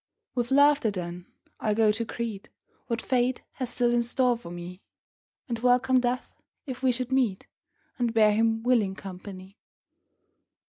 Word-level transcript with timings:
With 0.33 0.49
laughter, 0.49 0.89
then, 0.89 1.27
I'll 1.59 1.75
go 1.75 1.91
to 1.91 2.03
greet 2.05 2.49
What 2.87 3.03
Fate 3.03 3.43
has 3.57 3.69
still 3.69 3.93
in 3.93 4.01
store 4.01 4.35
for 4.35 4.49
me, 4.49 4.81
And 5.47 5.59
welcome 5.59 5.99
Death 5.99 6.33
if 6.65 6.81
we 6.81 6.91
should 6.91 7.11
meet, 7.11 7.45
And 7.99 8.11
bear 8.11 8.31
him 8.33 8.63
willing 8.63 8.95
company. 8.95 9.59